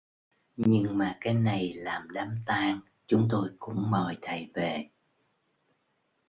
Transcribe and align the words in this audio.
Nhưng 0.57 0.97
mà 0.97 1.17
cái 1.21 1.33
này 1.33 1.73
làm 1.73 2.07
đám 2.13 2.35
tang 2.45 2.79
chúng 3.07 3.27
tôi 3.31 3.49
cũng 3.59 3.91
mời 3.91 4.15
thầy 4.21 4.51
về 4.53 4.89